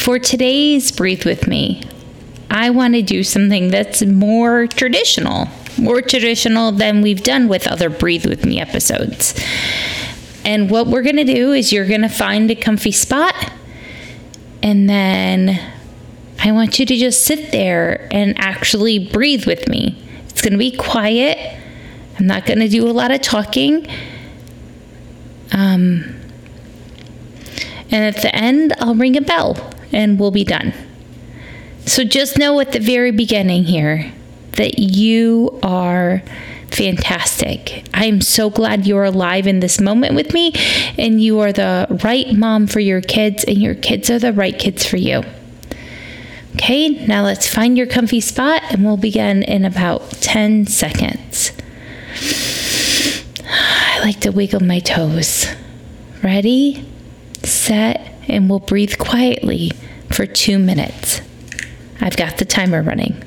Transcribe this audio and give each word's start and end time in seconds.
For 0.00 0.18
today's 0.18 0.90
Breathe 0.92 1.26
With 1.26 1.46
Me, 1.46 1.82
I 2.50 2.70
want 2.70 2.94
to 2.94 3.02
do 3.02 3.22
something 3.22 3.68
that's 3.68 4.02
more 4.02 4.66
traditional, 4.66 5.46
more 5.76 6.00
traditional 6.00 6.72
than 6.72 7.02
we've 7.02 7.22
done 7.22 7.48
with 7.48 7.66
other 7.66 7.90
Breathe 7.90 8.24
With 8.24 8.46
Me 8.46 8.58
episodes. 8.58 9.38
And 10.42 10.70
what 10.70 10.86
we're 10.86 11.02
going 11.02 11.16
to 11.16 11.24
do 11.24 11.52
is 11.52 11.70
you're 11.70 11.86
going 11.86 12.00
to 12.00 12.08
find 12.08 12.50
a 12.50 12.54
comfy 12.54 12.92
spot, 12.92 13.34
and 14.62 14.88
then 14.88 15.60
I 16.42 16.50
want 16.52 16.78
you 16.78 16.86
to 16.86 16.96
just 16.96 17.26
sit 17.26 17.52
there 17.52 18.08
and 18.10 18.38
actually 18.38 18.98
breathe 18.98 19.44
with 19.44 19.68
me. 19.68 20.02
It's 20.30 20.40
going 20.40 20.54
to 20.54 20.58
be 20.58 20.74
quiet. 20.74 21.58
I'm 22.18 22.26
not 22.26 22.46
going 22.46 22.60
to 22.60 22.68
do 22.68 22.88
a 22.88 22.90
lot 22.90 23.10
of 23.10 23.20
talking. 23.20 23.86
Um, 25.52 26.16
and 27.90 28.16
at 28.16 28.22
the 28.22 28.34
end, 28.34 28.72
I'll 28.78 28.94
ring 28.94 29.18
a 29.18 29.20
bell 29.20 29.74
and 29.92 30.18
we'll 30.18 30.30
be 30.30 30.44
done. 30.44 30.72
So 31.86 32.04
just 32.04 32.38
know 32.38 32.60
at 32.60 32.72
the 32.72 32.80
very 32.80 33.10
beginning 33.10 33.64
here 33.64 34.12
that 34.52 34.78
you 34.78 35.58
are 35.62 36.22
fantastic. 36.70 37.84
I 37.92 38.04
am 38.04 38.20
so 38.20 38.50
glad 38.50 38.86
you're 38.86 39.04
alive 39.04 39.46
in 39.46 39.60
this 39.60 39.80
moment 39.80 40.14
with 40.14 40.32
me, 40.32 40.52
and 40.96 41.20
you 41.20 41.40
are 41.40 41.52
the 41.52 41.86
right 42.02 42.32
mom 42.32 42.66
for 42.66 42.80
your 42.80 43.00
kids, 43.00 43.44
and 43.44 43.58
your 43.58 43.74
kids 43.74 44.10
are 44.10 44.18
the 44.18 44.32
right 44.32 44.56
kids 44.58 44.86
for 44.86 44.96
you. 44.96 45.22
Okay, 46.54 47.06
now 47.06 47.22
let's 47.24 47.46
find 47.46 47.76
your 47.76 47.86
comfy 47.86 48.20
spot, 48.20 48.62
and 48.70 48.84
we'll 48.84 48.96
begin 48.96 49.42
in 49.42 49.64
about 49.64 50.10
10 50.20 50.66
seconds. 50.66 51.52
I 53.44 54.00
like 54.02 54.20
to 54.20 54.30
wiggle 54.30 54.62
my 54.62 54.78
toes. 54.80 55.46
Ready, 56.22 56.86
set, 57.44 58.14
and 58.28 58.48
we'll 58.48 58.58
breathe 58.58 58.98
quietly 58.98 59.70
for 60.10 60.26
two 60.26 60.58
minutes. 60.58 61.20
I've 62.00 62.16
got 62.16 62.38
the 62.38 62.44
timer 62.44 62.82
running. 62.82 63.22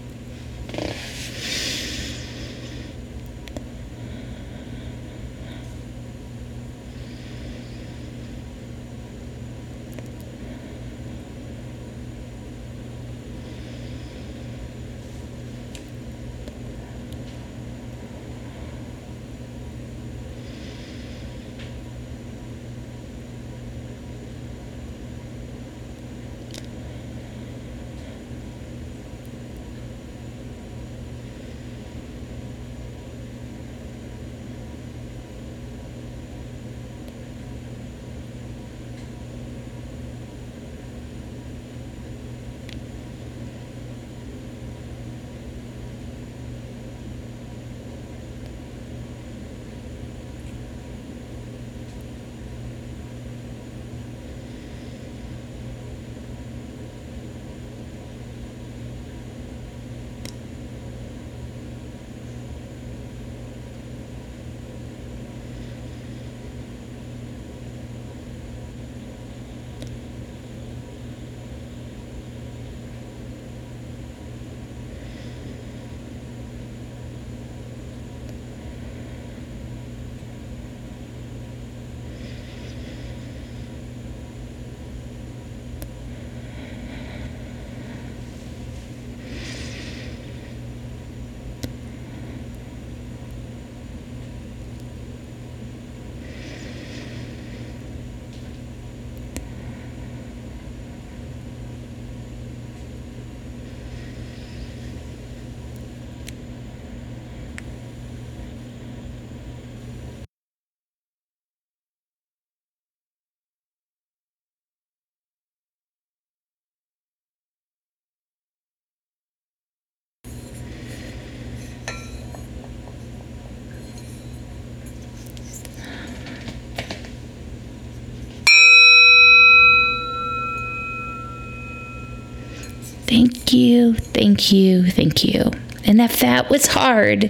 Thank 133.14 133.54
you, 133.54 133.94
thank 133.94 134.52
you, 134.52 134.90
thank 134.90 135.24
you. 135.24 135.52
And 135.86 136.02
if 136.02 136.20
that 136.22 136.50
was 136.50 136.66
hard, 136.66 137.30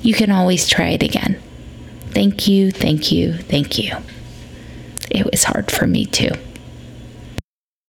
you 0.00 0.14
can 0.14 0.30
always 0.30 0.68
try 0.68 0.90
it 0.90 1.02
again. 1.02 1.42
Thank 2.10 2.46
you, 2.46 2.70
thank 2.70 3.10
you, 3.10 3.32
thank 3.32 3.76
you. 3.76 3.96
It 5.10 5.28
was 5.28 5.42
hard 5.42 5.68
for 5.72 5.88
me 5.88 6.06
too. 6.06 6.30